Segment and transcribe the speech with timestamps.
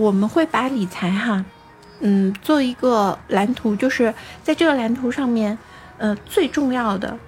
[0.00, 1.44] 我们会把理财哈，
[2.00, 5.58] 嗯，做一个蓝图，就是在这个蓝图上面，
[5.98, 7.18] 呃，最重要的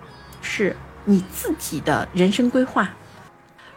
[0.41, 0.75] 是
[1.05, 2.89] 你自己的人生规划。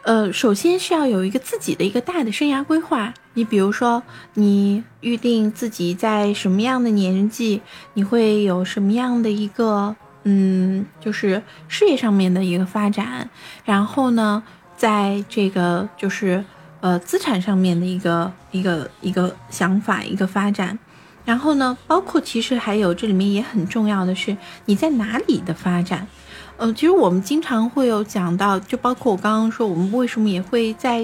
[0.03, 3.13] 呃，首先是要有一个自己的一个大的生涯规划。
[3.33, 4.01] 你比如说，
[4.35, 7.62] 你预定自己在什么样的年纪，
[7.96, 9.93] 你会有什么样的一个，
[10.23, 13.29] 嗯，就是事业上面的一个发展。
[13.65, 14.41] 然后呢，
[14.77, 16.45] 在这个就是
[16.86, 20.77] 呃资产上面的一个一个一个想法一个发展。
[21.26, 26.07] 然后呢，包括其实还有这里面也很重要的是你在哪里的发展。
[26.57, 31.03] 嗯，其实我们经常会有讲到，就包括我刚刚说，我们为什么也会在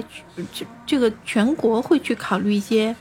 [0.54, 2.94] 这这个全国会去考虑一些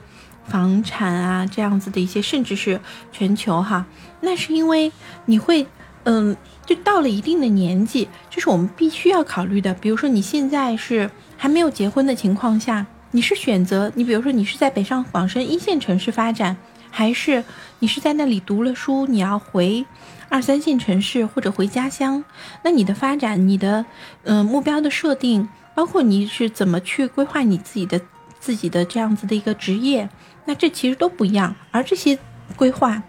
[0.48, 3.86] 房产啊这样子的一些，甚至是全球哈，
[4.22, 4.92] 那是因为
[5.28, 5.68] 你会，
[6.04, 9.74] 嗯，就到了一定的年纪，这是我们必须要考虑的。
[9.76, 16.58] 比如说你现在是还没有结婚的情况下，你是选择你，比如说你是在北上广深一线城市发展，
[16.90, 17.44] 还是
[17.80, 19.86] 你是在那里读了书，你要回。
[20.30, 22.24] 二三线城市或者回家乡，
[22.64, 23.86] 那你的发展、你的
[24.24, 28.00] 嗯目标的设定，包括你是怎么去规划你自己的
[28.40, 30.10] 自己的这样子的一个职业，
[30.46, 31.54] 那这其实都不一样。
[31.72, 32.18] 而这些
[32.56, 33.04] 规划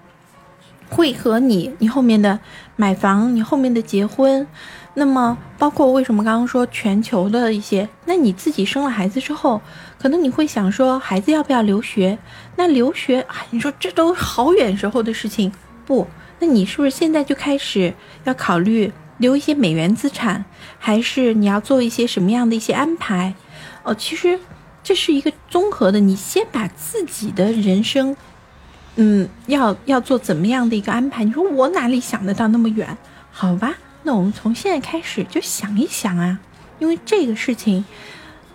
[0.92, 2.38] 会和你你后面的
[2.76, 4.46] 买房、你后面的结婚，
[4.92, 9.62] 那么包括为什么刚刚说全球的一些，那你自己生了孩子之后，
[9.98, 12.18] 可能你会想说孩子要不要留学？
[12.56, 15.50] 那留学，你说这都好远时候的事情，
[15.86, 16.06] 不。
[16.40, 20.44] 那你是不是现在就开始要考虑留一些美元资产，
[20.78, 23.34] 还是你要做一些什么样的一些安排？
[23.84, 24.38] 哦，其实
[24.82, 26.00] 这是一个综合的。
[26.00, 28.16] 你先把自己的人生，
[28.96, 31.24] 嗯，要要做怎么样的一个安排？
[31.24, 32.96] 你说我哪里想得到那么远？
[33.30, 36.38] 好吧，那我们从现在开始就想一想啊，
[36.78, 37.84] 因为这个事情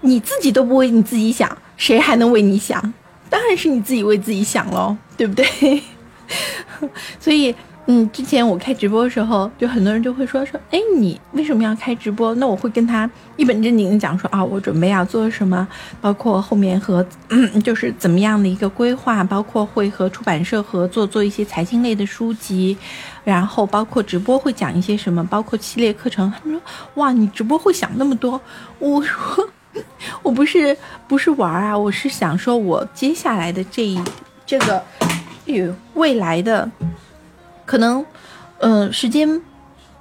[0.02, 2.94] 你自己都不为你自己想，谁还能为你想？
[3.30, 5.84] 当然是你自己为自己想喽，对不对？
[7.20, 7.56] 所以。
[7.90, 12.36] 嗯，之前我开直播的时候，就很多人就会说说，哎，你为什么要开直播？
[12.36, 15.66] 那我会跟他一本正经的讲说啊，我准备要做什么，
[16.02, 17.06] 包括后面和
[17.64, 22.78] 就是怎么样的一个规划，包括会和出版社合作做一些财经类的书籍，
[23.24, 26.30] 然后包括直播会讲一些什么，包括系列课程。
[26.30, 26.62] 他们说，
[26.96, 28.40] 哇，你直播会想那么多？
[28.80, 29.50] 我说，
[30.22, 30.76] 我不是
[31.08, 33.98] 不是玩啊，我是想说我接下来的这一
[34.46, 34.84] 这个
[35.46, 36.70] 与未来的。
[37.68, 38.04] 可能，
[38.60, 39.42] 呃，时间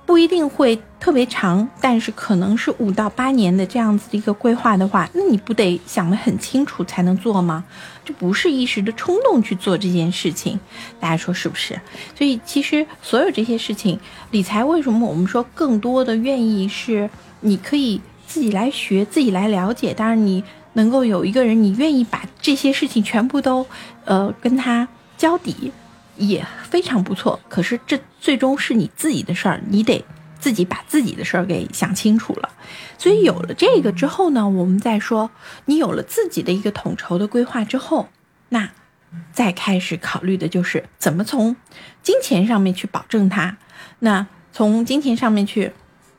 [0.06, 7.64] 不一定会特别长，但是可能是五到八年的这样子的一个规划的话，那你不得想得很清楚才能做吗？
[8.04, 10.60] 这不是一时的冲动去做这件事情，
[11.00, 11.78] 大家说是不是？
[12.16, 13.98] 所以其实所有这些事情，
[14.30, 17.10] 理财为什么我们说更多的愿意是
[17.40, 19.92] 你可以自己来学，自己来了解。
[19.92, 20.44] 当然，你
[20.74, 23.66] 能够有一个人，你愿意把这些事情全部都，
[24.04, 24.86] 呃，跟他
[25.18, 25.72] 交底。
[26.16, 30.04] 也非常不错，可是这最终是你自己的事儿，你得
[30.38, 32.50] 自己把自己的事儿给想清楚了。
[32.98, 35.30] 所以有了这个之后呢，我们再说，
[35.66, 38.08] 你有了自己的一个统筹的规划之后，
[38.48, 38.70] 那
[39.32, 41.56] 再开始考虑的就是怎么从
[42.02, 43.56] 金钱上面去保证它。
[44.00, 45.72] 那从金钱上面去，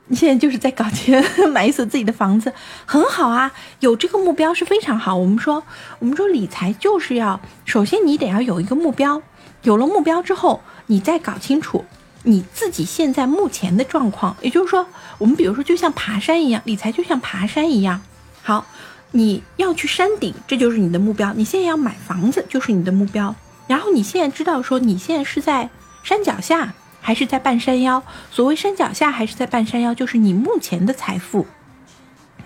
[0.06, 2.52] 你现在就是在搞钱，买一所自己的房子，
[2.86, 5.14] 很好啊，有这个目标是非常好。
[5.16, 5.62] 我们说，
[5.98, 9.22] 我们说理财就是要，首先你得要有一个目标。
[9.62, 11.84] 有了目标之后，你再搞清楚
[12.22, 14.36] 你自己现在目前的状况。
[14.40, 14.86] 也就是说，
[15.18, 18.00] 我们比如说，就像爬山一样，理财就像爬山一样。
[18.42, 18.66] 好，
[19.10, 21.32] 你要去山顶，这就是你的目标。
[21.34, 23.34] 你现在要买房子，就是你的目标。
[23.66, 25.68] 然后你现在知道说，你现在是在
[26.02, 28.02] 山脚下还是在半山腰？
[28.30, 31.46] 所谓山脚下还是在半山腰，就是你目前的财富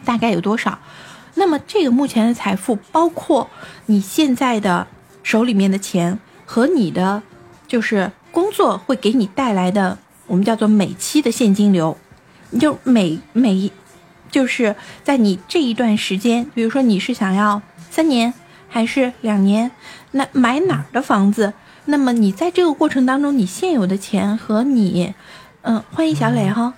[0.04, 0.78] 大概有多少。
[1.34, 3.48] 那么这个目前的财富，包括
[3.86, 4.86] 你现在的
[5.22, 6.18] 手里面的钱。
[6.52, 7.22] 和你的
[7.66, 9.96] 就是工作会给你带来的，
[10.26, 11.96] 我们叫做每期的现金流，
[12.50, 13.72] 你就每每
[14.30, 18.34] 就是在你这一段时间，比如说你是想要三年
[18.68, 19.70] 还是两年，
[20.10, 21.54] 那买哪儿的房子？
[21.86, 25.14] 那么你在这个过程当中，你现有的钱和你，
[25.62, 26.74] 嗯，欢迎小磊哈，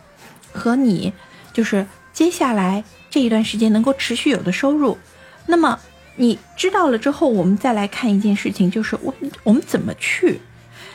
[0.53, 1.13] 和你
[1.53, 4.99] 就是接下来这一段时间能够持续有的收入，
[5.47, 5.81] 那么。
[6.17, 10.41] 你知道了之后，我们再来看一件事情，就是我我们怎么去，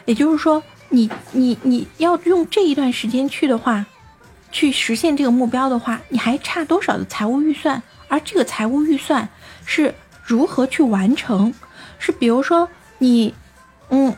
[0.06, 3.86] 也就是说，你你你要用这一段时间去的话，
[4.52, 7.82] 去实现这个目标的话，你还差多少的财务预算？
[8.08, 9.30] 而这个财务预算
[9.66, 9.94] 是
[10.24, 11.54] 如何去完成？
[12.00, 13.34] 是比如说你，
[13.90, 14.16] 嗯，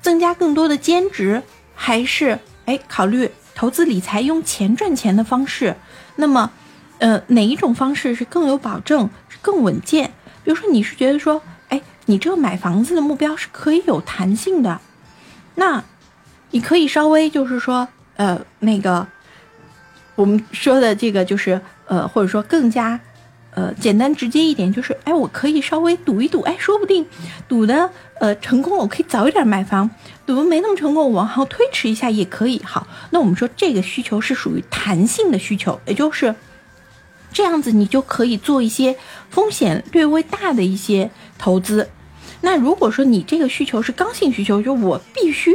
[0.00, 1.42] 增加更多的兼职，
[1.74, 5.76] 还是哎考虑投资理财用钱赚钱的方式？
[6.14, 6.50] 那么，
[6.98, 9.08] 呃，哪一种方式是更有保证？
[9.42, 10.12] 更稳健，
[10.44, 14.80] 比如说你是觉得说，哎，你这个买房子的目标是可以有弹性的，
[15.54, 15.84] 那
[16.50, 19.06] 你可以稍微就是说，呃，那个
[20.14, 22.98] 我们说的这个就是呃，或者说更加。
[23.56, 27.06] 呃，简单直接一点就是，哎，我可以稍微赌一赌，哎，说不定
[27.48, 27.90] 赌的
[28.20, 29.88] 呃成功，我可以早一点买房；
[30.26, 32.60] 赌的没那么成功，我往后推迟一下也可以。
[32.62, 36.34] 好，那我们说这个需求是属于弹性的需求，也就是
[37.36, 38.96] 这样子，你就可以做一些
[39.28, 41.90] 风险略微大的一些投资。
[42.40, 45.52] 那如果说你这个需求是刚性需求，就我必须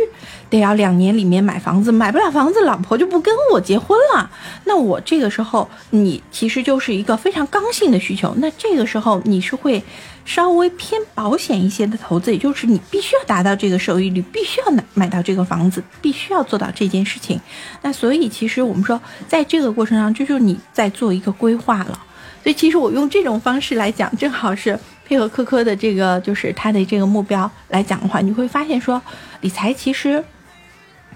[0.48, 4.30] 得要两年里面买房子，买不了房子，老婆就不跟我结婚了。
[4.66, 8.36] 那我这个时候，你其实就是一个非常刚性的需求。
[8.38, 9.82] 那这个时候你是会
[10.26, 17.40] 稍微偏保险一些的投资，也就是你必须要达到这个收益率，必须要买买到这个房子，必须要做到这件事情。
[17.82, 22.00] 那所以其实我们说，在这个过程上，就是你在做一个规划了。
[22.44, 24.80] 所以其实我用这种方式来讲，正好是。
[25.04, 29.02] 配合科科的这个，就是他的这个目标来讲的话，你会发现说，
[29.42, 30.24] 理财其实，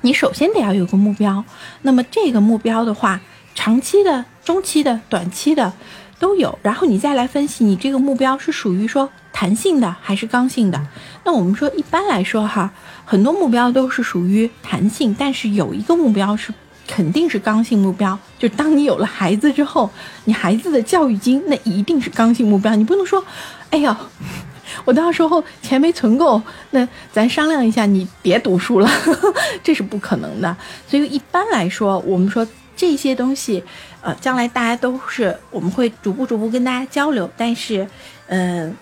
[0.02, 1.46] 你首先得要有个目标。
[1.84, 3.22] 那么这个目标的话，
[3.54, 5.72] 长期的、中期的、短期的
[6.20, 6.58] 都有。
[6.62, 10.88] 然后你再来分析，你这个目标是属于说弹性的还是刚性的？
[11.24, 12.72] 那我们说一般来说哈，
[13.06, 16.54] 很多目标都是属于弹性，但是有一个目标是。
[16.88, 19.90] 肯定是刚性目标，就当你有了孩子之后，
[20.26, 22.76] 你孩子的教育金那一定是刚性目标。
[22.76, 23.26] 你不能说，
[23.72, 24.00] 哎呀，
[24.86, 26.40] 我到时候钱没存够，
[26.70, 28.88] 那咱商量一下，你别读书了，
[29.64, 30.56] 这是不可能的。
[30.88, 33.64] 所以一般来说，我们说这些东西，
[34.02, 37.30] 呃，将来大家都是我们会逐步逐步跟大家交流。
[37.38, 37.88] 但是，
[38.28, 38.76] 嗯，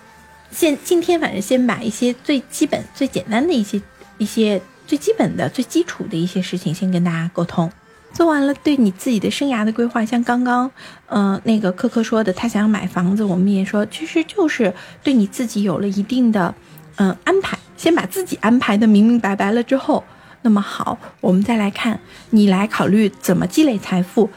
[0.50, 3.80] 现今天反正先把一些最基本、最简单的一些、
[4.18, 7.70] 一些最基本的、最基础的一些事情先跟大家沟通。
[8.12, 10.70] 做完了对你自己的生涯的规划，像刚刚，
[11.06, 16.54] 嗯，那个科科说的，他想要买房子，我们也说，其实就是对你自己有了一定的，
[16.94, 20.04] 嗯，安排，先把自己安排的明明白白了之后，
[20.44, 24.28] 那么好，我们再来看，你来考虑怎么积累财富。